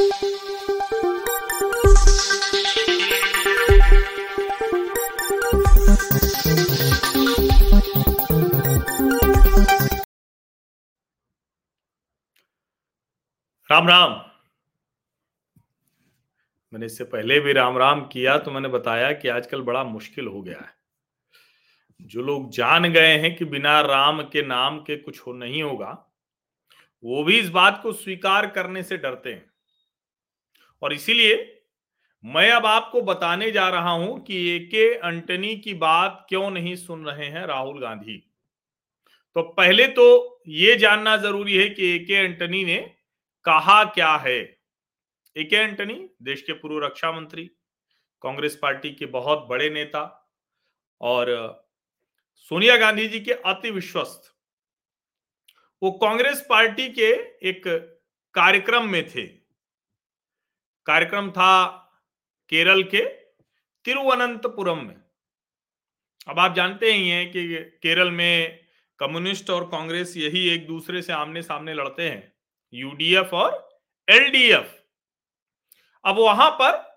राम 0.00 0.08
राम। 13.88 14.12
मैंने 16.72 16.86
इससे 16.86 17.04
पहले 17.04 17.38
भी 17.40 17.52
राम 17.52 17.78
राम 17.78 18.00
किया 18.06 18.38
तो 18.38 18.50
मैंने 18.50 18.68
बताया 18.68 19.12
कि 19.12 19.28
आजकल 19.28 19.62
बड़ा 19.62 19.84
मुश्किल 19.84 20.26
हो 20.26 20.42
गया 20.42 20.58
है। 20.58 20.74
जो 22.00 22.22
लोग 22.22 22.50
जान 22.50 22.92
गए 22.92 23.16
हैं 23.18 23.34
कि 23.36 23.44
बिना 23.44 23.80
राम 23.80 24.22
के 24.22 24.42
नाम 24.42 24.78
के 24.78 24.96
कुछ 24.96 25.20
हो 25.20 25.32
नहीं 25.32 25.62
होगा, 25.62 25.90
वो 27.04 27.22
भी 27.24 27.38
इस 27.38 27.48
बात 27.48 27.80
को 27.82 27.92
स्वीकार 27.92 28.46
करने 28.46 28.82
से 28.82 28.96
डरते 28.96 29.32
हैं। 29.32 29.49
और 30.82 30.92
इसीलिए 30.92 31.56
मैं 32.24 32.50
अब 32.50 32.66
आपको 32.66 33.02
बताने 33.02 33.50
जा 33.50 33.68
रहा 33.68 33.90
हूँ 33.90 34.18
कि 34.24 34.48
ए 34.50 34.58
के 34.58 34.94
अंटनी 34.94 35.54
की 35.56 35.74
बात 35.74 36.26
क्यों 36.28 36.50
नहीं 36.50 36.74
सुन 36.76 37.04
रहे 37.06 37.26
हैं 37.26 37.46
राहुल 37.46 37.80
गांधी। 37.80 38.16
तो 39.36 39.42
पहले 39.42 39.86
तो 39.86 40.42
ये 40.48 40.76
जानना 40.76 41.16
ज़रूरी 41.16 41.56
है 41.56 41.68
कि 41.68 41.94
ए 41.94 41.98
के 41.98 42.16
अंटनी 42.16 42.64
ने 42.64 42.78
कहा 43.44 43.82
क्या 43.84 44.14
है। 44.16 44.38
ए 45.36 45.44
के 45.44 45.56
एंटनी 45.56 45.94
देश 46.22 46.42
के 46.42 46.52
पूर्व 46.52 46.84
रक्षा 46.84 47.12
मंत्री, 47.12 47.44
कांग्रेस 48.22 48.58
पार्टी 48.62 48.90
के 48.90 49.06
बहुत 49.06 49.46
बड़े 49.50 49.70
नेता 49.70 50.04
और 51.00 51.28
सोनिया 52.36 52.76
गांधी 52.76 53.08
जी 53.08 53.20
के 53.20 53.32
अति 53.32 53.70
विश्वस्त। 53.70 54.32
वो 55.82 55.90
कांग्रेस 55.90 56.46
पार्टी 56.48 56.88
के 56.88 57.10
एक 57.48 57.62
कार्यक्रम 58.34 58.88
में 58.88 59.04
थे। 59.10 59.39
कार्यक्रम 60.86 61.30
था 61.30 61.76
केरल 62.48 62.82
के 62.82 63.04
तिरुवनंतपुरम 63.84 64.78
में। 64.78 64.96
अब 66.28 66.38
आप 66.38 66.54
जानते 66.54 66.92
ही 66.92 67.08
हैं 67.08 67.30
कि 67.30 67.46
केरल 67.82 68.10
में 68.10 68.60
कम्युनिस्ट 68.98 69.50
और 69.50 69.64
कांग्रेस 69.64 70.16
यही 70.16 70.48
एक 70.48 70.66
दूसरे 70.66 71.02
से 71.02 71.12
आमने 71.12 71.42
सामने 71.42 71.74
लड़ते 71.74 72.08
हैं 72.10 72.32
यूडीएफ 72.72 73.34
और 73.34 73.80
एलडीएफ 74.08 74.76
अब 76.04 76.18
वहाँ 76.18 76.50
पर 76.50 76.88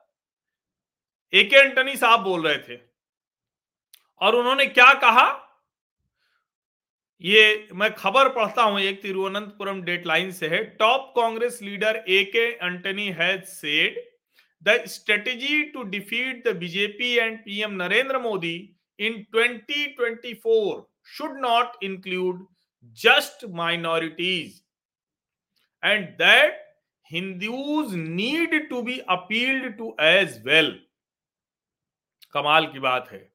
ए 1.34 1.44
के 1.44 1.56
एंटनी 1.56 1.96
साहब 1.98 2.20
बोल 2.20 2.48
रहे 2.48 2.58
थे 2.58 2.80
और 4.22 4.36
उन्होंने 4.36 4.66
क्या 4.66 4.94
कहा? 4.94 5.43
ये 7.22 7.68
मैं 7.74 7.94
खबर 7.94 8.30
पढ़ता 8.30 8.64
हूँ 8.64 8.80
एक 8.80 9.02
तिरुवनंतपुरम 9.02 9.82
डेटलाइन 9.82 10.32
से 10.32 10.48
है। 10.48 10.64
Top 10.64 11.14
Congress 11.16 11.60
leader 11.62 12.04
A 12.10 12.24
K 12.36 12.48
Antony 12.66 13.08
has 13.20 13.44
said 13.44 14.02
the 14.64 14.84
strategy 14.88 15.64
to 15.64 15.84
defeat 15.84 16.48
the 16.48 16.56
BJP 16.56 17.14
and 17.18 17.38
PM 17.40 17.72
Narendra 17.84 18.20
Modi 18.20 18.56
in 19.00 19.26
2024 19.36 20.82
should 21.18 21.40
not 21.40 21.84
include 21.84 22.46
just 22.98 23.46
minorities 23.46 24.64
and 25.84 26.08
that 26.18 26.54
Hindus 27.12 27.92
need 27.92 28.70
to 28.70 28.84
be 28.84 29.02
appealed 29.08 29.78
to 29.78 29.94
as 30.00 30.40
well. 30.46 30.72
कमाल 32.34 32.66
की 32.66 32.80
बात 32.80 33.10
है। 33.12 33.33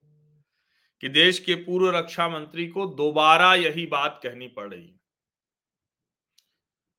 कि 1.01 1.09
देश 1.09 1.39
के 1.39 1.55
पूर्व 1.55 1.97
रक्षा 1.97 2.29
मंत्री 2.29 2.69
को 2.69 2.87
दोबारा 2.87 3.55
यही 3.55 3.87
बात 3.87 4.21
कहनी 4.23 4.49
पड़ 4.49 4.75
रही 4.75 4.95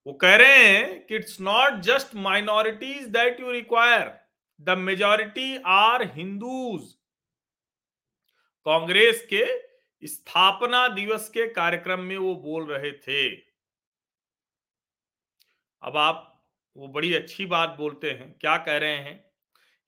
वो 0.08 0.14
कह 0.14 0.36
रहे 0.36 0.58
हैं 0.58 1.06
कि 1.06 1.16
it's 1.16 1.42
not 1.42 1.74
just 1.74 2.16
minorities 2.16 3.08
that 3.08 3.40
you 3.40 3.52
require 3.52 4.20
the 4.62 4.70
majority 4.70 5.62
are 5.66 6.04
Hindus 6.14 6.94
Congress 8.66 9.28
के 9.34 9.46
स्थापना 10.08 10.88
दिवस 10.88 11.30
के 11.30 11.48
कार्यक्रम 11.48 12.00
में 12.00 12.18
वो 12.18 12.36
बोल 12.36 12.72
रहे 12.72 12.92
थे। 12.92 13.36
अब 15.82 15.98
आप 15.98 16.46
वो 16.78 16.88
बड़ी 16.88 17.14
अच्छी 17.14 17.46
बात 17.46 17.70
बोलते 17.70 18.12
हैं, 18.12 18.38
क्या 18.42 18.58
कह 18.58 18.78
रहे 18.78 18.98
हैं? 18.98 19.32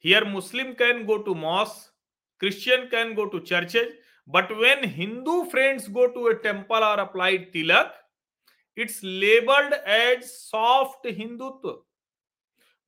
Here 0.04 0.24
Muslim 0.24 0.74
can 0.74 1.06
go 1.06 1.18
to 1.18 1.36
mosque 1.36 1.94
Christian 2.40 2.86
can 2.86 3.14
go 3.14 3.26
to 3.26 3.40
churches 3.40 4.01
but 4.32 4.52
when 4.52 4.84
Hindu 4.92 5.42
friends 5.52 5.90
go 5.90 6.06
to 6.08 6.30
a 6.30 6.34
temple 6.44 6.84
और 6.84 7.00
applied 7.00 7.52
tilak 7.54 7.98
it's 8.78 9.00
labelled 9.04 9.74
as 9.74 10.24
soft 10.24 11.08
Hindutva 11.08 11.82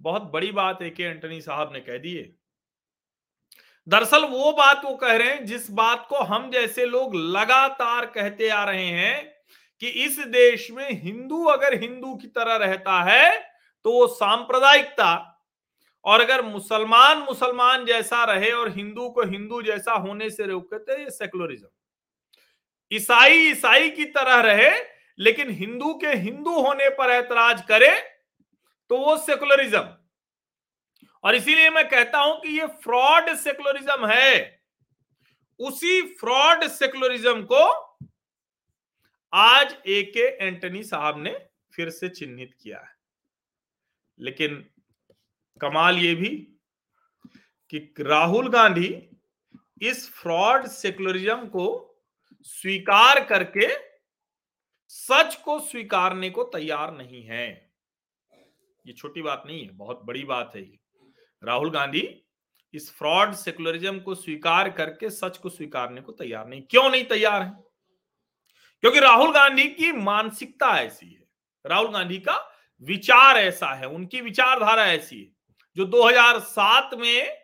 बहुत 0.02 0.22
बड़ी 0.32 0.52
बात 0.52 0.82
है 0.82 0.90
कि 0.90 1.04
एंटनी 1.04 1.42
साहब 1.42 1.74
ने 1.74 1.80
कह 1.80 1.98
दी 1.98 2.14
है। 2.16 2.24
दरअसल 3.88 4.26
वो 4.26 4.52
बात 4.52 4.82
वो 4.86 4.96
कह 4.96 5.16
रहे 5.18 5.28
हैं, 5.28 5.46
जिस 5.46 5.70
बात 5.72 6.06
को 6.10 6.18
हम 6.24 6.50
जैसे 6.52 6.86
लोग 6.86 7.16
लगातार 7.16 8.06
कहते 8.06 8.50
आ 8.50 8.64
रहे 8.64 8.86
हैं 8.86 9.34
कि 9.82 9.88
इस 10.06 10.20
देश 10.30 10.70
में 10.72 10.88
हिंदू 11.02 11.44
अगर 11.46 11.80
हिंदू 11.82 12.16
की 12.16 12.28
तरह 12.28 12.56
रहता 12.56 13.02
है 13.04 13.40
तो 13.86 13.92
वो 13.92 14.08
सांप्रदायिकता 14.08 15.33
और 16.06 16.22
अगर 16.22 16.42
मुसलमान 16.42 17.18
मुसलमान 17.20 17.86
जैसा 17.86 18.24
रहे 18.26 18.52
और 18.52 18.72
हिंदू 18.72 19.10
को 19.10 19.24
हिंदू 19.24 19.62
जैसा 19.62 19.94
होने 19.94 20.30
से 20.30 20.46
रोकते 20.46 20.78
तो 20.80 21.00
ये 21.00 21.10
सेकुलरिज्म 21.12 21.68
ईसाई 22.92 23.38
ईसाई 23.42 23.90
की 23.90 24.06
तरह 24.08 24.40
रहे, 24.42 24.72
लेकिन 25.20 25.50
हिंदू 25.52 25.94
के 25.94 26.14
हिंदू 26.18 26.60
होने 26.62 26.90
पर 26.90 27.10
ऐतराज 27.12 27.62
करे 27.62 27.92
तो 28.92 28.98
वो 28.98 29.16
सेकुलरिज्म 29.20 29.88
और 31.24 31.36
इसीलिए 31.36 31.70
मैं 31.70 31.88
कहता 31.90 32.20
हूँ 32.20 32.40
कि 32.42 32.60
ये 32.60 32.66
फ्रॉड 32.84 33.34
सेकुलरिज्म 33.36 34.08
है। 34.08 34.62
उसी 35.60 36.02
फ्रॉड 36.16 36.64
सेकुलरिज्म 36.70 37.44
को 37.44 37.64
आज 39.34 39.76
ए 39.88 40.02
के 40.14 40.28
एंटनी 40.46 40.84
साहब 40.84 41.22
ने 41.24 41.32
फिर 41.74 41.90
से 41.90 42.10
चिन्हित 42.10 42.54
किया 42.62 42.80
है। 42.80 42.96
लेकिन 44.20 44.64
कमाल 45.64 45.98
ये 45.98 46.16
भी 46.16 46.30
कि 47.70 47.94
राहुल 48.00 48.50
गांधी 48.50 49.10
इस 49.82 50.10
फ्रॉड 50.10 50.66
सेकुलरिज्म 50.66 51.48
को 51.48 51.96
स्वीकार 52.42 53.24
करके 53.24 53.68
सच 54.88 55.36
को 55.36 55.60
स्वीकारने 55.60 56.30
को 56.30 56.44
तैयार 56.44 56.94
नहीं 56.98 57.24
है। 57.24 57.74
ये 58.88 58.94
छोटी 58.94 59.22
बात 59.22 59.44
नहीं 59.46 59.66
है, 59.66 59.72
बहुत 59.72 60.02
बड़ी 60.04 60.24
बात 60.24 60.52
है 60.56 60.62
ये। 60.62 60.80
राहुल 61.44 61.70
गांधी 61.70 62.26
इस 62.74 62.94
फ्रॉड 62.94 63.34
सेकुलरिज्म 63.34 64.00
को 64.00 64.16
स्वीकार 64.16 64.70
करके 64.70 65.10
सच 65.10 65.38
को 65.38 65.50
स्वीकारने 65.50 66.02
को 66.02 66.12
तैयार 66.12 66.48
नहीं। 66.48 66.62
क्यों 66.62 66.90
नहीं 66.90 67.06
तैयार 67.06 67.42
है? 67.42 67.52
क्योंकि 68.82 69.00
राहुल 69.00 69.34
गांधी 69.34 69.68
की 69.68 69.92
मानसिकता 69.92 70.80
ऐसी 70.80 71.14
है। 71.14 71.24
राहुल 71.66 71.92
गांधी 71.92 72.20
का 72.20 72.50
विचार 72.82 73.38
ऐसा 73.38 73.68
है, 73.68 73.88
उनकी 73.88 74.22
विचारधारा 74.22 74.86
ऐसी 74.86 75.20
है। 75.22 75.43
जो 75.78 75.86
2007 75.86 76.94
में 76.94 77.44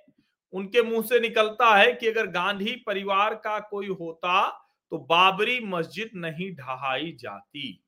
उनके 0.53 0.81
मुँह 0.81 1.01
से 1.01 1.19
निकलता 1.19 1.75
है 1.75 1.91
कि 1.93 2.07
अगर 2.07 2.27
गांधी 2.27 2.75
परिवार 2.87 3.35
का 3.35 3.59
कोई 3.59 3.87
होता 3.87 4.49
तो 4.91 4.97
बाबरी 4.97 5.59
मस्जिद 5.59 6.11
नहीं 6.15 6.51
ढहाई 6.55 7.11
जाती। 7.19 7.83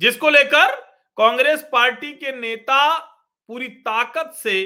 जिसको 0.00 0.30
लेकर 0.30 0.74
कांग्रेस 1.18 1.68
पार्टी 1.72 2.12
के 2.12 2.32
नेता 2.32 2.98
पूरी 3.48 3.68
ताकत 3.68 4.32
से 4.34 4.56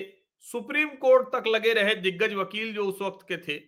सुप्रीम 0.47 0.89
कोर्ट 0.89 1.29
तक 1.29 1.47
लगे 1.47 1.73
रहे 1.73 1.95
दिग्गज 1.95 2.35
वकील 2.35 2.73
जो 2.75 2.87
उस 2.87 3.03
वक्त 3.03 3.27
के 3.29 3.37
थे 3.37 3.59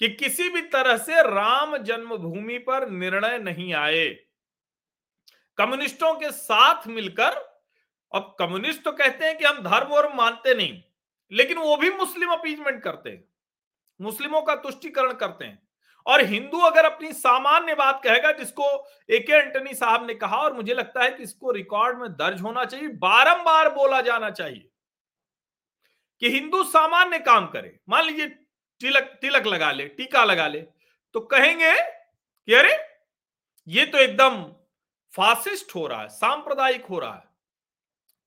कि 0.00 0.08
किसी 0.08 0.48
भी 0.48 0.60
तरह 0.60 0.96
से 0.96 1.22
राम 1.22 1.76
जन्मभूमि 1.76 2.58
पर 2.58 2.88
निर्णय 2.90 3.38
नहीं 3.38 3.72
आए। 3.74 4.08
कम्युनिस्टों 5.58 6.14
के 6.14 6.30
साथ 6.30 6.86
मिलकर 6.88 7.53
अब 8.14 8.34
कम्युनिस्ट 8.38 8.82
तो 8.82 8.92
कहते 8.92 9.24
हैं 9.24 9.36
कि 9.38 9.44
हम 9.44 9.62
धर्म 9.62 9.92
और 9.92 10.12
मानते 10.14 10.54
नहीं, 10.54 10.82
लेकिन 11.32 11.58
वो 11.58 11.76
भी 11.76 11.90
मुस्लिम 11.92 12.30
अपीजमेंट 12.30 12.82
करते 12.82 13.10
हैं, 13.10 13.24
मुस्लिमों 14.00 14.42
का 14.42 14.54
तुष्टिकरण 14.56 15.12
करते 15.14 15.44
हैं। 15.44 15.62
और 16.06 16.20
हिंदू 16.22 16.58
अगर 16.60 16.84
अपनी 16.84 17.12
सामान्य 17.12 17.74
बात 17.74 18.00
कहेगा, 18.04 18.32
जिसको 18.32 18.64
ए 19.08 19.18
के 19.20 19.32
एंटनी 19.34 19.74
साहब 19.74 20.06
ने 20.06 20.14
कहा, 20.14 20.36
और 20.36 20.52
मुझे 20.52 20.74
लगता 20.74 21.02
है 21.02 21.10
कि 21.10 21.22
इसको 21.22 21.50
रिकॉर्ड 21.52 21.98
में 21.98 22.10
दर्ज 22.12 22.40
होना 22.42 22.64
चाहिए, 22.64 22.88
बारंबार 22.88 23.68
बोला 23.74 24.00
जाना 24.02 24.30
चाहिए 24.30 24.68
कि 26.22 26.30
हिंदू 26.30 26.62
सामान्य 26.64 27.18
काम 27.20 27.46
करे। 27.48 27.78
मान 27.88 28.04
लीजिए 28.04 28.26
तिलक 28.80 29.18
तिलक 29.20 29.46
लगा 29.46 29.70
ले, 29.72 29.86
टीका 29.88 30.24
लगा 30.24 30.46
ले 30.48 30.60
तो 31.14 31.20
कहेंगे 31.22 31.72
कि 31.72 32.54
अरे, 32.54 32.72
ये 33.68 33.84
तो 33.86 33.98
एकदम 33.98 34.42
फासिस्ट 35.14 35.74
हो 35.74 35.86
रहा 35.86 36.00
है, 36.00 36.08
सांप्रदायिक 36.10 36.84
हो 36.86 36.98
रहा 36.98 37.14
है। 37.14 37.33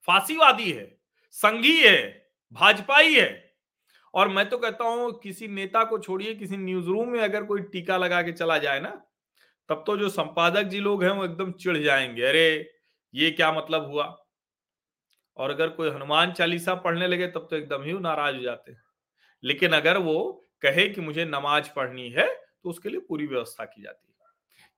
फांसीवादी 0.08 0.72
है, 0.72 0.98
संघी 1.32 1.78
है, 1.84 2.28
भाजपाई 2.54 3.16
है। 3.16 3.52
और 4.14 4.30
मैं 4.30 4.50
तो 4.50 4.58
कहता 4.58 4.84
हूँ, 4.84 5.20
किसी 5.20 5.48
नेता 5.48 5.84
को 5.84 6.00
छोड़िए, 6.00 6.36
किसी 6.36 6.58
न्यूज़ 6.58 6.88
रूम 6.88 7.10
में 7.10 7.22
अगर 7.22 7.44
कोई 7.44 7.62
टीका 7.62 7.98
लगा 7.98 8.22
के 8.22 8.32
चला 8.32 8.58
जाए 8.58 8.80
ना, 8.80 8.90
तब 9.70 9.84
तो 9.88 9.98
जो 9.98 10.10
संपादक 10.10 10.64
जी 10.64 10.80
लोग 10.80 11.04
हैं, 11.04 11.12
वो 11.12 11.26
एकदम 11.26 11.52
चिढ़ 11.52 11.78
जाएँगे। 11.78 12.24
अरे, 12.24 12.72
ये 13.16 13.32
क्या 13.32 13.52
मतलब 13.54 13.86
हुआ? 13.92 14.24
और 15.38 15.50
अगर 15.50 15.70
कोई 15.70 15.90
हनुमान 15.90 16.32
चालीसा 16.32 16.76
पढ़ने 16.76 17.08
लगे, 17.08 17.28
तब 17.28 17.48
तो 17.52 17.56
एकदम 17.56 17.84
ही 17.84 17.94
नाराज़ 17.94 18.36
हो 18.36 18.42
जाते 18.42 18.72
हैं। 18.72 18.82
लेकिन 19.44 19.74
अगर 19.74 19.98
वो 19.98 20.46
कहे 20.62 20.90
कि 20.90 21.02
मुझे 21.02 21.26
नमाज़ 21.26 21.70
पढ़नी 21.76 22.10
है 22.10 22.28
तो 22.64 22.70
उसके 22.70 22.90
लिए 22.90 23.00
पूरी 23.00 23.28
व्यवस्था 23.28 23.66
की 23.66 23.84
जाती 23.84 24.07
है। 24.07 24.07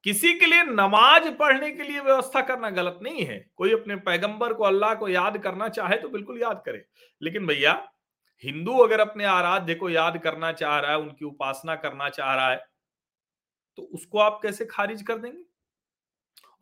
किसी 0.05 0.33
के 0.33 0.45
लिए 0.45 0.63
नमाज़ 0.63 1.29
पढ़ने 1.29 1.71
के 1.71 1.83
लिए 1.83 1.99
व्यवस्था 1.99 2.41
करना 2.41 2.69
गलत 2.69 2.99
नहीं 3.03 3.25
है। 3.25 3.39
कोई 3.55 3.73
अपने 3.73 3.95
पैगंबर 3.95 4.53
को 4.53 4.63
अल्लाह 4.63 4.93
को 4.95 5.09
याद 5.09 5.37
करना 5.37 5.67
चाहे 5.69 5.97
तो 5.97 6.09
बिल्कुल 6.09 6.41
याद 6.41 6.61
करे। 6.65 6.85
लेकिन 7.21 7.47
भैया, 7.47 7.73
हिंदू 8.43 8.77
अगर 8.77 8.99
अपने 8.99 9.25
आराध्य 9.25 9.75
को 9.75 9.89
याद 9.89 10.17
करना 10.17 10.51
चाह 10.51 10.79
रहा 10.79 10.91
है, 10.91 10.97
उनकी 10.97 11.25
उपासना 11.25 11.75
करना 11.75 12.09
चाह 12.09 12.33
रहा 12.35 12.49
है 12.49 12.67
तो 13.77 13.83
उसको 13.93 14.19
आप 14.19 14.39
कैसे 14.43 14.65
खारिज 14.65 15.01
कर 15.01 15.17
देंगे? 15.17 15.41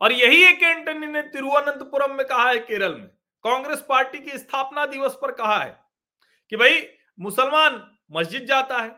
और 0.00 0.12
यही 0.12 0.42
एक 0.44 0.62
एंटनी 0.62 1.06
ने 1.06 1.22
तिरुवनंतपुरम 1.24 2.16
में 2.16 2.26
कहा 2.26 2.48
है, 2.48 2.58
केरल 2.58 2.94
में। 2.94 3.06
कांग्रेस 3.44 3.84
पार्टी 3.88 4.18
की 4.18 4.38
स्थापना 4.38 4.84
दिवस 4.86 5.18
पर 5.22 5.32
कहा 5.32 5.58
है 5.58 5.78
कि 6.52 6.56
भाई, 6.56 6.86
मुसलमान 7.18 7.80
मस्जिद 8.12 8.44
जाता 8.44 8.78
है, 8.78 8.90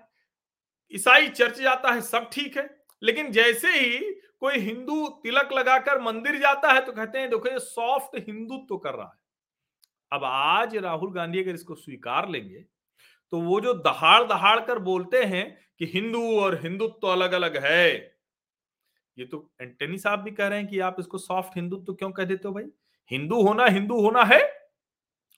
ईसाई 0.93 1.29
चर्च 1.29 1.61
जाता 1.61 1.93
है, 1.93 2.01
सब 2.01 2.29
ठीक 2.33 2.57
है। 2.57 2.69
लेकिन 3.03 3.31
जैसे 3.33 3.69
ही 3.71 3.99
कोई 4.43 4.59
हिंदू 4.59 5.07
तिलक 5.23 5.53
लगाकर 5.53 6.01
मंदिर 6.03 6.39
जाता 6.41 6.73
है 6.73 6.81
तो 6.81 6.93
कहते 6.93 7.19
हैं, 7.19 7.31
देखो 7.31 7.49
ये 7.49 7.59
सॉफ्ट 7.61 8.17
हिंदुत्व 8.19 8.67
तो 8.69 8.77
कर 8.79 8.95
रहा 8.95 9.07
है। 9.07 9.19
अब 10.13 10.25
आज 10.25 10.77
राहुल 10.79 11.13
गांधी 11.13 11.43
अगर 11.43 11.55
इसको 11.55 11.75
स्वीकार 11.77 12.29
लेंगे 12.29 12.65
तो 13.33 13.41
वो 13.41 13.61
जो 13.61 13.75
दहाड़ 13.77 14.23
दहाड़ 14.25 14.59
कर 14.61 14.79
बोलते 14.81 15.23
हैं 15.25 15.45
कि 15.81 15.87
हिंदू 15.87 16.23
और 16.41 16.59
हिंदुत्व 16.63 16.99
तो 17.03 17.09
अलग 17.09 17.33
अलग 17.33 17.57
है, 17.65 17.91
ये 19.19 19.25
तो 19.27 19.51
एंटनी 19.61 19.99
साहब 19.99 20.21
भी 20.21 20.31
कह 20.31 20.49
रहे 20.49 20.59
हैं 20.59 20.69
कि 20.69 20.79
आप 20.81 20.97
इसको 20.99 21.19
सॉफ्ट 21.19 21.57
हिंदुत्व 21.57 21.85
तो 21.85 21.95
क्यों 21.95 22.11
कह 22.13 22.25
देते 22.25 22.49
हो 22.49 22.55
भाई? 22.55 22.65
हिंदू 23.11 23.41
होना 23.43 23.67
हिंदू 23.67 24.01
होना 24.01 24.25
है 24.25 24.41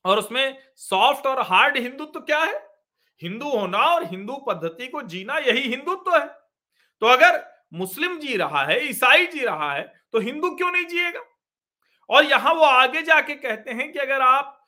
और 0.04 0.18
उसमें 0.18 0.58
सॉफ्ट 0.78 1.26
और 1.26 1.40
हार्ड 1.42 1.76
हिंदुत्व 1.78 2.12
तो 2.12 2.20
क्या 2.22 2.38
है? 2.40 2.54
हिंदू 3.22 3.50
होना 3.50 3.78
और 3.86 4.04
हिंदू 4.06 4.36
पद्धति 4.48 4.86
को 4.88 5.02
जीना 5.04 5.38
यही 5.40 5.68
हिंदुत्व 5.68 6.10
तो 6.10 6.18
है। 6.18 6.26
तो 6.26 7.06
अगर 7.08 7.40
मुस्लिम 7.72 8.18
जी 8.20 8.36
रहा 8.36 8.64
है, 8.64 8.78
ईसाई 8.88 9.26
जी 9.26 9.44
रहा 9.44 9.72
है 9.74 9.82
तो 10.12 10.18
हिंदू 10.20 10.50
क्यों 10.52 10.70
नहीं 10.72 10.84
जिएगा? 10.86 11.20
और 12.10 12.24
यहाँ 12.24 12.54
वो 12.54 12.64
आगे 12.64 13.02
जाके 13.02 13.34
कहते 13.36 13.70
हैं 13.72 13.92
कि 13.92 13.98
अगर 13.98 14.22
आप 14.22 14.58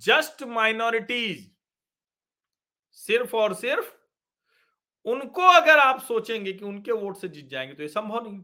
जस्ट 0.00 0.42
माइनॉरिटीज, 0.48 1.50
सिर्फ़ 2.98 3.36
और 3.36 3.54
सिर्फ़, 3.54 3.92
उनको 5.06 5.42
अगर 5.50 5.78
आप 5.78 6.00
सोचेंगे 6.02 6.52
कि 6.52 6.64
उनके 6.64 6.92
वोट 6.94 7.16
से 7.16 7.28
जीत 7.28 7.48
जाएँगे 7.50 7.74
तो 7.74 7.82
ये 7.82 7.88
संभव 7.88 8.24
नहीं। 8.24 8.38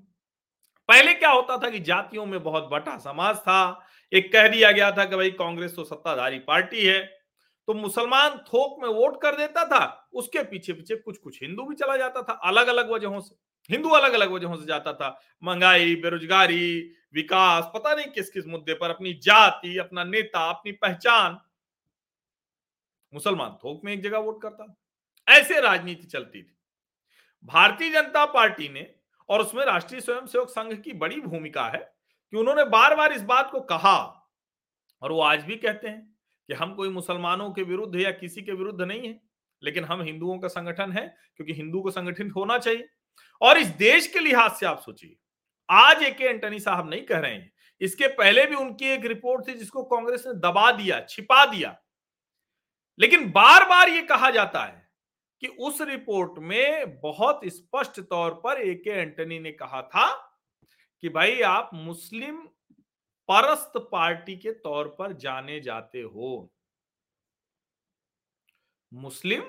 पहले 0.89 1.15
क्या 1.15 1.31
होता 1.31 1.57
था 1.59 1.71
कि 1.71 1.79
जातियों 1.81 2.27
में 2.27 2.43
बहुत 2.43 2.69
बटा 2.73 2.97
समाज 3.01 3.37
था। 3.39 3.87
एक 4.13 4.33
कह 4.33 4.49
दिया 4.49 4.71
गया 4.73 4.91
था 4.93 5.05
कि 5.05 5.17
भाई 5.17 5.31
कांग्रेस 5.33 5.75
तो 5.77 5.85
सत्ताधारी 5.85 6.39
पार्टी 6.41 6.85
है 6.87 7.01
तो 7.69 7.75
मुसलमान 7.75 8.39
थोक 8.47 8.83
में 8.83 8.89
वोट 8.91 9.21
कर 9.23 9.37
देता 9.37 9.65
था, 9.67 10.09
उसके 10.15 10.43
पीछे 10.45 10.73
पीछे 10.73 10.97
कुछ 10.97 11.19
कुछ 11.19 11.43
हिंदू 11.43 11.65
भी 11.65 11.75
चला 11.77 11.97
जाता 11.97 12.23
था 12.23 12.33
अलग 12.45 12.67
अलग 12.69 12.91
वजहों 12.91 13.21
से। 13.21 13.35
हिंदू 13.71 13.89
अलग 13.89 14.13
अलग 14.13 14.31
वजहों 14.31 14.57
से 14.57 14.67
जाता 14.67 14.93
था। 14.93 15.21
महँगाई, 15.43 15.95
बेरोजगारी, 15.97 16.95
विकास, 17.15 17.71
पता 17.75 17.95
नहीं 17.95 18.07
किस 18.07 18.31
किस 18.31 18.47
मुद्दे 18.47 18.75
पर 18.75 18.91
अपनी 18.91 19.13
जाति, 19.15 19.77
अपना 19.79 20.05
नेता, 20.05 20.49
अपनी 20.51 20.73
पहचान। 20.73 21.39
मुसलमान 23.15 23.57
थोक 23.65 23.85
में 23.85 23.93
एक 23.93 24.03
जगह 24.03 24.19
वोट 24.19 24.43
करता 24.43 24.75
ऐसे 25.29 25.61
राजनीति 25.61 26.07
चलती 26.07 26.43
थी। 26.43 26.57
भारतीय 27.45 27.91
जनता 27.91 28.25
पार्टी 28.25 28.69
ने 28.69 28.95
और 29.29 29.41
उसमें 29.41 29.65
राष्ट्रीय 29.65 30.01
स्वयंसेवक 30.01 30.49
संघ 30.49 30.75
की 30.83 30.93
बड़ी 30.93 31.21
भूमिका 31.21 31.69
है 31.69 31.79
कि 32.33 32.37
उन्होंने 32.37 32.65
बार 32.65 32.95
बार 32.97 33.13
इस 33.13 33.23
बात 33.23 33.51
को 33.51 33.61
कहा 33.61 33.97
और 35.03 35.13
वो 35.13 35.21
आज 35.21 35.45
भी 35.45 35.57
कहते 35.57 35.89
हैं 35.89 36.17
कि 36.49 36.55
हम 36.55 36.75
कोई 36.75 36.89
मुसलमानों 36.89 37.51
के 37.53 37.63
विरुद्ध 37.63 37.97
या 37.97 38.11
किसी 38.11 38.43
के 38.43 38.53
विरुद्ध 38.53 38.81
नहीं 38.81 39.09
है, 39.09 39.21
लेकिन 39.63 39.85
हम 39.85 40.03
हिंदुओं 40.03 40.39
का 40.39 40.49
संगठन 40.49 40.93
है 40.93 41.07
क्योंकि 41.37 41.53
हिंदू 41.53 41.81
को 41.81 41.91
संगठित 41.91 42.33
होना 42.37 42.59
चाहिए। 42.59 42.89
और 43.41 43.59
इस 43.59 43.67
देश 43.67 44.07
के 44.07 44.19
लिहाज 44.19 44.53
से 44.53 44.67
आप 44.67 44.81
सोचिए। 44.81 45.17
आज 45.69 46.03
ए 46.03 46.11
के 46.11 46.25
एंटनी 46.25 46.61
साहब 46.61 46.91
नहीं 46.91 47.03
कह 47.03 47.19
रहे 47.19 47.35
हैं। 47.35 47.53
इसके 47.81 48.09
पहले 48.09 48.47
भी 48.47 48.57
उनकी 48.57 48.87
एक 48.87 49.05
रिपोर्ट 49.05 49.49
थी 49.49 49.55
जिसको 49.55 49.83
कांग्रेस 49.83 50.27
ने 50.27 50.35
दबा 50.35 50.73
दिया, 50.73 51.01
छिपा 51.01 51.45
दिया। 51.45 51.77
लेकिन 52.99 53.31
बार 53.31 53.69
बार 53.69 53.89
ये 53.89 54.03
कहा 54.03 54.31
जाता 54.31 54.65
है 54.65 54.91
कि 55.41 55.47
उस 55.47 55.81
रिपोर्ट 55.81 56.39
में 56.39 57.01
बहुत 57.01 57.41
स्पष्ट 57.45 58.01
तौर 58.01 58.35
पर 58.35 58.61
ए 58.61 58.75
के 58.75 58.91
एंटनी 58.91 59.39
ने 59.39 59.53
कहा 59.53 59.83
था 59.83 60.11
कि 61.03 61.09
भाई 61.09 61.41
आप 61.41 61.71
मुस्लिम 61.75 62.37
परस्त 63.29 63.73
पार्टी 63.93 64.37
के 64.37 64.53
तौर 64.53 64.89
पर 64.99 65.13
जाने 65.13 65.61
जाते 65.61 66.01
हो। 66.01 66.53
मुस्लिम 68.95 69.43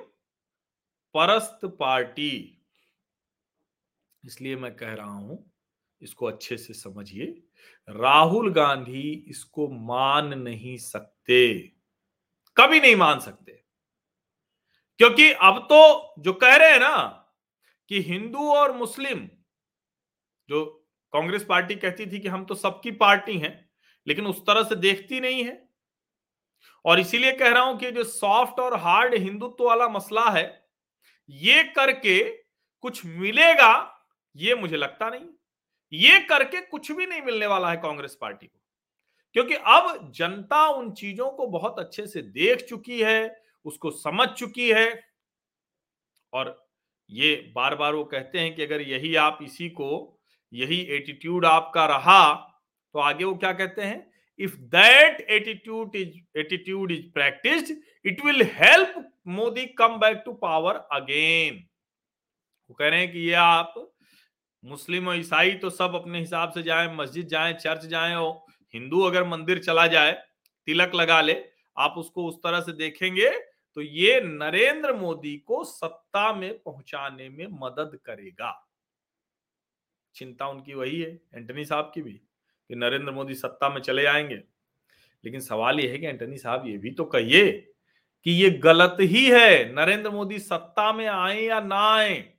परस्त 1.14 1.60
पार्टी। 1.66 2.62
इसलिए 4.26 4.56
मैं 4.56 4.76
कह 4.76 4.94
रहा 4.94 5.12
हूँ, 5.12 5.52
इसको 6.02 6.26
अच्छे 6.26 6.58
से 6.58 6.74
समझिए। 6.74 7.26
राहुल 7.90 8.52
गांधी 8.54 9.26
इसको 9.28 9.68
मान 9.68 10.34
नहीं 10.34 10.78
सकते। 10.78 11.58
कभी 12.58 12.80
नहीं 12.80 12.96
मान 12.96 13.20
सकते। 13.20 13.52
क्योंकि 15.00 15.32
अब 15.32 15.58
तो 15.72 16.14
जो 16.20 16.34
कह 16.34 16.56
रहे 16.56 16.72
हैं 16.72 16.80
ना 16.80 16.98
कि 17.90 18.02
हिंदू 18.02 18.50
और 18.50 18.72
मुस्लिम, 18.78 19.30
जो 20.50 20.66
कांग्रेस 21.14 21.46
पार्टी 21.50 21.76
कहती 21.76 22.06
थी 22.06 22.20
कि 22.20 22.28
हम 22.28 22.46
तो 22.46 22.56
सबकी 22.56 22.92
पार्टी 22.92 23.38
हैं, 23.38 23.70
लेकिन 24.08 24.28
उस 24.28 24.42
तरह 24.42 24.64
से 24.64 24.76
देखती 24.76 25.20
नहीं 25.20 25.44
है। 25.44 25.70
और 26.86 27.00
इसीलिए 27.00 27.32
कह 27.32 27.50
रहा 27.50 27.64
हूँ 27.64 27.78
कि 27.80 27.92
जो 27.92 28.04
सॉफ्ट 28.04 28.60
और 28.60 28.78
हार्ड 28.78 29.16
हिंदुत्व 29.16 29.64
वाला 29.64 29.88
मसला 29.90 30.30
है, 30.30 30.68
ये 31.30 31.64
करके 31.64 32.24
कुछ 32.84 33.06
मिलेगा 33.06 33.95
ये 34.36 34.56
मुझे 34.56 34.78
लगता 34.78 35.10
नहीं। 35.10 35.28
ये 35.94 36.20
करके 36.20 36.62
कुछ 36.62 36.92
भी 36.92 37.06
नहीं 37.06 37.22
मिलने 37.22 37.48
वाला 37.48 37.70
है 37.72 37.78
कांग्रेस 37.78 38.18
पार्टी 38.22 38.48
को। 38.48 38.60
क्योंकि 39.36 39.54
अब 39.54 40.12
जनता 40.16 40.68
उन 40.70 40.92
चीज़ों 40.92 41.30
को 41.30 41.48
बहुत 41.48 41.80
अच्छे 41.80 42.06
से 42.08 42.22
देख 42.22 42.66
चुकी 42.70 43.02
है, 43.02 43.44
उसको 43.66 43.92
समझ 43.92 44.28
चुकी 44.30 44.70
है 44.72 45.04
और 46.34 46.68
ये 47.10 47.36
बार 47.56 47.76
बार 47.76 47.94
वो 47.94 48.04
कहते 48.04 48.40
हैं 48.40 48.56
कि 48.56 48.64
अगर 48.64 48.82
यही 48.82 49.16
आप 49.16 49.40
इसी 49.42 49.70
को, 49.70 50.20
यही 50.54 50.80
एटीट्यूड 50.96 51.46
आपका 51.46 51.86
रहा 51.86 52.34
तो 52.96 53.00
आगे 53.00 53.24
वो 53.24 53.36
क्या 53.36 53.52
कहते 53.54 53.82
हैं? 53.82 54.12
If 54.40 54.56
that 54.58 55.22
attitude 55.22 55.96
is 55.96 56.40
attitude 56.40 56.92
is 56.92 57.06
practice 57.12 57.72
it 58.06 58.24
will 58.26 58.44
help 58.54 59.12
Modi 59.28 59.66
come 59.78 59.98
back 59.98 60.22
to 60.26 60.34
power 60.34 60.76
again 60.92 61.64
वो 62.70 62.76
कह 62.76 62.88
रहे 62.88 63.00
हैं 63.00 63.12
कि 63.12 63.20
ये 63.20 63.34
आप 63.34 63.74
मुस्लिम 64.66 65.08
और 65.08 65.18
ईसाई 65.18 65.54
तो 65.54 65.70
सब 65.70 65.96
अपने 65.96 66.20
हिसाब 66.20 66.52
से 66.52 66.64
जाए, 66.64 66.96
मस्जिद 66.96 67.28
जाए, 67.28 67.54
चर्च 67.54 67.86
जाए 67.86 68.16
और 68.16 68.46
हिंदू 68.74 69.02
अगर 69.02 69.24
मंदिर 69.24 69.60
चला 69.60 69.88
जाए, 69.88 70.12
तिलक 70.68 70.96
लगा 70.96 71.22
ले, 71.22 71.44
आप 71.78 71.96
उसको 71.98 72.26
उस 72.26 72.36
तरह 72.36 72.62
से 72.62 72.72
देखेंगे 72.72 73.30
तो 73.78 73.82
ये 73.82 74.22
नरेंद्र 74.22 74.94
मोदी 74.94 75.36
को 75.38 75.64
सत्ता 75.64 76.34
में 76.34 76.58
पहुँचाने 76.60 77.30
में 77.30 77.48
मदद 77.52 77.98
करेगा। 78.06 78.70
चिंता 80.16 80.48
उनकी 80.48 80.74
वही 80.74 81.02
है, 81.02 81.20
एंटनी 81.36 81.66
साहब 81.66 81.92
की 81.96 82.02
भी, 82.02 82.12
कि 82.12 82.76
नरेंद्र 82.76 83.12
मोदी 83.12 83.36
सत्ता 83.36 83.70
में 83.70 83.82
चले 83.82 84.06
आएँगे। 84.06 84.36
लेकिन 85.24 85.40
सवाल 85.40 85.80
यह 85.80 85.92
है 85.92 85.98
कि 85.98 86.06
एंटनी 86.06 86.38
साहब 86.38 86.68
ये 86.68 86.78
भी 86.78 86.92
तो 86.92 87.06
कहिए 87.06 87.52
कि 88.26 88.32
ये 88.32 88.50
गलत 88.50 88.98
ही 89.02 89.26
है, 89.26 89.74
नरेंद्र 89.74 90.10
मोदी 90.10 90.40
सत्ता 90.40 90.94
में 90.94 91.08
आए 91.08 91.42
या 91.42 91.60
ना 91.60 91.96
आए। 91.96 92.34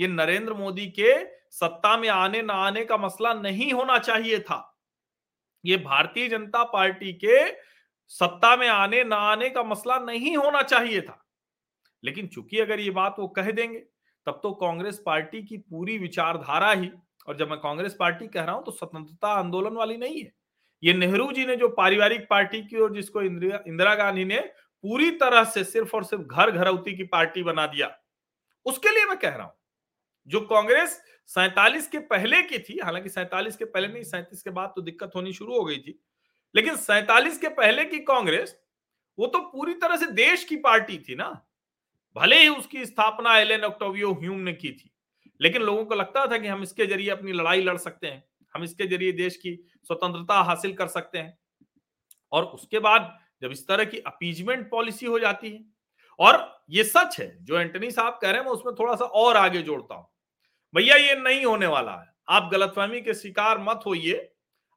ये 0.00 0.08
नरेंद्र 0.08 0.54
मोदी 0.54 0.86
के 0.86 1.37
सत्ता 1.52 1.96
में 1.96 2.08
आने 2.08 2.42
ना 2.42 2.54
आने 2.56 2.84
का 2.84 2.96
मसला 2.96 3.32
नहीं 3.34 3.72
होना 3.72 3.98
चाहिए 4.00 4.38
था। 4.40 4.64
ये 5.64 5.76
भारतीय 5.78 6.28
जनता 6.28 6.62
पार्टी 6.64 7.12
के 7.14 7.46
सत्ता 8.10 8.54
में 8.56 8.68
आने 8.68 9.02
ना 9.04 9.16
आने 9.30 9.48
का 9.50 9.62
मसला 9.64 9.98
नहीं 10.00 10.36
होना 10.36 10.62
चाहिए 10.62 11.00
था। 11.00 11.24
लेकिन 12.02 12.26
चूँकि 12.26 12.58
अगर 12.60 12.80
ये 12.80 12.90
बात 12.92 13.16
वो 13.18 13.26
कह 13.28 13.50
देंगे, 13.50 13.78
तब 14.26 14.40
तो 14.42 14.52
कांग्रेस 14.54 15.02
पार्टी 15.06 15.42
की 15.42 15.56
पूरी 15.58 15.98
विचारधारा 15.98 16.70
ही, 16.72 16.90
और 17.28 17.36
जब 17.36 17.50
मैं 17.50 17.58
कांग्रेस 17.60 17.96
पार्टी 17.98 18.26
कह 18.28 18.44
रहा 18.44 18.54
हूँ 18.54 18.64
तो 18.64 18.70
स्वतंत्रता 18.72 19.28
आंदोलन 19.30 19.74
वाली 19.74 19.96
नहीं 19.96 20.20
है। 20.20 20.32
ये 20.82 20.92
नेहरू 20.94 21.30
जी 21.32 21.44
ने 21.46 21.56
जो 21.56 21.68
पारिवारिक 21.70 22.26
पार्टी 22.30 22.62
की 22.62 22.76
और 22.76 22.94
जिसको 22.94 23.22
इंदिरा 23.22 23.94
गांधी 23.94 24.24
ने 24.24 24.40
पूरी 24.84 25.10
तरह 25.12 25.44
से 25.44 25.64
सिर्फ़ 25.64 25.94
और 25.96 26.04
सिर्फ़ 26.04 26.22
घर 26.24 26.50
घरौती 26.50 26.96
की 26.96 27.04
पार्टी 27.06 27.42
बना 27.42 27.66
दिया, 27.66 27.90
उसके 28.66 28.90
लिए 28.90 29.04
मैं 29.04 29.16
कह 29.18 29.30
रहा 29.30 29.46
हूँ। 29.46 29.54
जो 30.28 30.40
कांग्रेस 30.42 31.00
सैतालीस 31.28 31.86
के 31.88 31.98
पहले 32.00 32.42
की 32.42 32.58
थी, 32.58 32.78
हालाँकि 32.78 33.08
सैतालीस 33.08 33.56
के 33.56 33.64
पहले 33.64 33.88
नहीं, 33.88 34.02
सैंतीस 34.04 34.42
के 34.42 34.50
बाद 34.50 34.72
तो 34.76 34.82
दिक्कत 34.82 35.12
होनी 35.14 35.32
शुरू 35.32 35.56
हो 35.56 35.64
गई 35.64 35.78
थी। 35.78 35.98
लेकिन 36.54 36.76
सैतालीस 36.76 37.38
के 37.38 37.48
पहले 37.50 37.84
की 37.84 37.98
कांग्रेस, 38.04 38.56
वो 39.18 39.26
तो 39.26 39.38
पूरी 39.50 39.74
तरह 39.74 39.96
से 39.96 40.06
देश 40.12 40.44
की 40.44 40.56
पार्टी 40.58 40.98
थी 40.98 41.14
ना। 41.14 41.28
भले 42.16 42.38
ही 42.38 42.48
उसकी 42.48 42.84
स्थापना 42.86 43.36
एलेन 43.38 43.64
ऑक्टोवियो 43.64 44.12
ह्यूम 44.12 44.38
ने 44.38 44.52
की 44.52 44.70
थी, 44.72 44.90
लेकिन 45.40 45.62
लोगों 45.62 45.84
को 45.84 45.94
लगता 45.94 46.26
था 46.26 46.38
कि 46.38 46.48
हम 46.48 46.62
इसके 46.62 46.86
ज़रिए 46.86 47.10
अपनी 47.10 47.32
लड़ाई 47.32 47.62
लड़ 47.62 47.76
सकते 47.78 48.06
हैं, 48.06 48.24
हम 48.54 48.64
इसके 48.64 48.86
ज़रिए 48.86 49.12
देश 49.14 49.36
की 49.36 49.54
स्वतंत्रता 49.84 50.40
हासिल 50.42 50.72
कर 50.74 50.86
सकते 50.88 51.18
हैं। 51.18 51.38
और 52.32 52.44
उसके 52.44 52.78
बाद 52.78 53.16
जब 53.42 53.52
इस 53.52 53.66
तरह 53.68 53.84
की 53.84 53.98
अपीजमेंट 54.06 54.68
पॉलिसी 54.70 55.06
हो 55.06 55.18
जाती 55.18 55.50
है, 55.50 55.64
और 56.18 56.64
ये 56.70 56.84
सच 56.84 57.18
है, 57.20 57.36
जो 57.44 57.58
एंटनी 57.58 57.90
साहब 57.90 58.18
कह 58.22 58.30
रहे 58.30 58.38
हैं, 58.38 58.44
मैं 58.44 58.52
उसमें 58.52 58.74
थोड़ा 58.74 58.94
सा 58.94 59.04
और 59.04 59.36
आगे 59.36 59.62
जोड़ता 59.62 59.94
हूँ। 59.94 60.08
भैया 60.74 60.96
ये 60.96 61.14
नहीं 61.14 61.44
होने 61.44 61.66
वाला 61.66 61.92
है। 61.92 62.06
आप 62.28 62.50
गलतफहमी 62.52 63.00
के 63.00 63.14
शिकार 63.14 63.58
मत 63.58 63.80
होइए। 63.86 64.14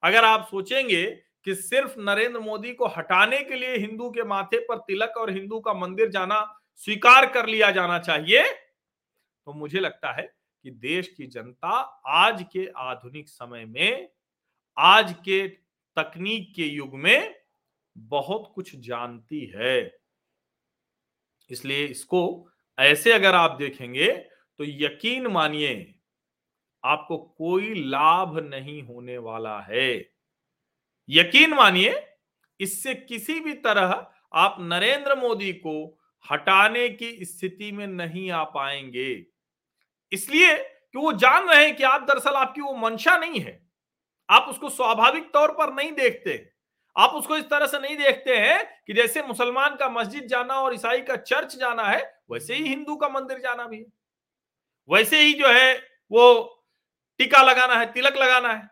अगर 0.04 0.26
आप 0.26 0.48
सोचेंगे 0.52 1.06
कि 1.46 1.56
सिर्फ़ 1.56 2.00
नरेंद्र 2.00 2.40
मोदी 2.40 2.74
को 2.74 2.88
हटाने 2.88 3.40
के 3.44 3.56
लिए 3.56 3.78
हिंदू 3.78 4.10
के 4.12 4.24
माथे 4.24 4.60
पर 4.60 4.78
तिलक 4.78 5.18
और 5.18 5.32
हिंदू 5.32 5.60
का 5.60 5.74
मंदिर 5.74 6.10
जाना, 6.10 6.42
स्वीकार 6.76 7.26
कर 7.26 7.48
लिया 7.48 7.72
जाना 7.72 8.00
चाहिए 8.00 8.44
तो 9.48 9.54
मुझे 9.54 9.80
लगता 9.80 10.12
है 10.12 10.24
कि 10.66 10.72
देश 10.72 11.08
की 11.08 11.28
जनता 11.28 11.70
आज 12.08 12.44
के 12.54 12.68
आधुनिक 12.78 13.30
समय 13.30 13.66
में, 13.66 14.10
आज 14.78 15.14
के 15.20 15.48
तकनीक 15.98 16.54
के 16.56 16.66
युग 16.66 16.96
में 16.96 17.36
बहुत 17.98 18.52
कुछ 18.56 18.76
जानती 18.78 19.46
है। 19.56 19.80
इसलिए 21.50 21.86
इसको 21.86 22.50
ऐसे 22.78 23.14
अगर 23.14 23.36
आप 23.36 23.58
देखेंगे 23.60 24.12
तो 24.62 24.66
यकीन 24.68 25.28
मानिए, 25.28 25.96
आपको 26.86 27.18
कोई 27.18 27.74
लाभ 27.74 28.40
नहीं 28.40 28.84
होने 28.84 29.18
वाला 29.18 29.60
है। 29.60 30.12
यकीन 31.10 31.54
मानिए, 31.54 32.08
इससे 32.60 32.96
किसी 32.96 33.40
भी 33.40 33.54
तरह 33.54 34.08
आप 34.34 34.58
नरेंद्र 34.60 35.16
मोदी 35.16 35.54
को 35.54 36.04
हटाने 36.32 36.90
की 36.90 37.26
स्थिति 37.26 37.72
में 37.72 37.88
नहीं 37.88 38.32
आ 38.32 38.44
पाएँगे। 38.44 39.26
इसलिए 40.12 40.58
कि 40.58 41.00
वो 41.00 41.14
जान 41.14 41.50
रहे 41.50 41.66
हैं 41.66 41.76
कि 41.76 41.84
आप 41.84 42.02
दरअसल 42.02 42.34
आपकी 42.34 42.62
वो 42.62 42.74
मंशा 42.74 43.18
नहीं 43.18 43.40
है। 43.40 43.70
आप 44.30 44.48
उसको 44.50 44.70
स्वाभाविक 44.70 45.24
तौर 45.24 45.52
पर 45.52 45.74
नहीं 45.74 45.92
देखते। 45.92 46.52
आप 46.98 47.10
उसको 47.10 47.38
इस 47.38 47.44
तरह 47.44 47.66
से 47.66 47.80
नहीं 47.80 47.98
देखते 47.98 48.38
हैं 48.38 48.84
कि 48.88 48.94
जैसे 48.94 49.24
मुसलमान 49.24 49.76
का 49.76 49.90
मस्जिद 49.90 50.24
जाना 50.24 50.54
और 50.54 50.74
ईसाई 50.74 51.02
का 51.02 51.16
चर्च 51.16 51.56
जाना 51.56 51.84
है, 51.84 52.22
वैसे 52.32 52.56
ही 52.56 52.68
हिंदू 52.68 52.96
का 52.96 53.10
मंदिर 53.10 53.40
जाना 53.40 53.68
भी 53.68 53.78
है। 53.78 54.01
वैसे 54.90 55.22
ही 55.22 55.34
जो 55.34 55.48
है 55.48 55.74
वो 56.12 56.58
टीका 57.20 57.42
लगाना 57.42 57.76
है, 57.76 57.92
तिलक 57.94 58.18
लगाना 58.18 58.54
है। 58.54 58.70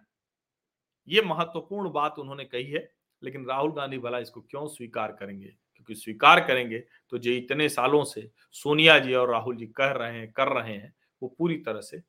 ये 1.07 1.21
महत्वपूर्ण 1.21 1.89
बात 1.91 2.19
उन्होंने 2.19 2.45
कही 2.45 2.71
है, 2.71 2.91
लेकिन 3.21 3.45
राहुल 3.45 3.71
गांधी 3.71 3.97
भला 3.97 4.19
इसको 4.19 4.41
क्यों 4.41 4.67
स्वीकार 4.67 5.11
करेंगे? 5.11 5.47
क्योंकि 5.47 5.95
स्वीकार 5.95 6.39
करेंगे 6.39 6.79
तो 7.11 7.17
जो 7.17 7.31
इतने 7.31 7.67
सालों 7.69 8.03
से 8.03 8.29
सोनिया 8.51 8.97
जी 8.99 9.13
और 9.13 9.31
राहुल 9.31 9.55
जी 9.57 9.65
कह 9.67 9.91
रहे 9.91 10.17
हैं, 10.17 10.31
कर 10.31 10.47
रहे 10.53 10.73
हैं, 10.73 10.93
वो 11.21 11.35
पूरी 11.37 11.57
तरह 11.57 11.81
से 11.81 12.01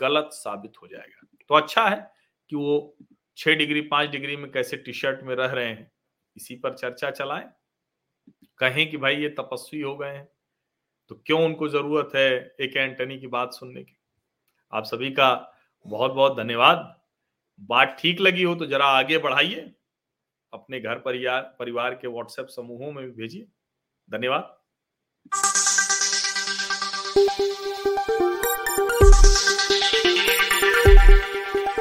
गलत 0.00 0.28
साबित 0.32 0.72
हो 0.82 0.88
जाएगा। 0.88 1.26
तो 1.50 1.54
अच्छा 1.54 1.86
है 1.88 2.10
कि 2.50 2.56
वो 2.56 2.96
छह 3.36 3.54
डिग्री, 3.54 3.80
पाँच 3.80 4.08
डिग्री 4.10 4.36
में 4.36 4.50
कैसे 4.50 4.76
टी 4.76 4.92
शर्ट 4.92 5.22
में 5.22 5.34
रह 5.34 5.46
रहे 5.46 5.68
हैं, 5.68 5.90
इसी 6.36 6.56
पर 6.56 6.74
चर्चा 6.74 7.10
चलाएँ। 7.10 7.48
कहें 8.58 8.90
कि 8.90 8.96
भाई 8.96 9.16
ये 9.16 9.28
तपस्वी 9.30 9.80
हो 9.80 9.96
गए 9.96 10.08
हैं। 10.08 10.28
तो 11.08 11.22
क्यों 11.26 11.44
उनको 11.44 11.68
ज़रूरत 11.68 12.10
है 12.14 12.56
एक 12.60 12.76
एंटनी 12.76 13.18
की 13.18 13.26
बात 13.26 13.52
सुनने 13.52 13.82
की? 13.82 13.96
आप 14.72 14.84
सभी 14.84 15.10
का 15.10 15.52
बहुत 15.86 16.12
बहुत 16.12 16.36
धन्यवाद। 16.36 17.00
बात 17.60 17.96
ठीक 18.00 18.20
लगी 18.20 18.42
हो 18.42 18.54
तो 18.54 18.66
जरा 18.66 18.86
आगे 18.86 19.18
बढ़ाइए। 19.18 19.72
अपने 20.52 20.80
घर 20.80 20.98
परिवार 20.98 21.56
परिवार 21.58 21.94
के 21.94 22.08
व्हाट्सएप 22.08 22.46
समूहों 22.46 22.92
में 22.92 23.10
भेजिए। 23.10 23.46
धन्यवाद। 24.10 24.52